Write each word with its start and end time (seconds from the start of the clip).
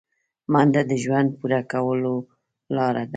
منډه 0.51 0.81
د 0.89 0.91
ژوند 1.03 1.29
پوره 1.39 1.61
کولو 1.71 2.15
لاره 2.75 3.03
ده 3.07 3.09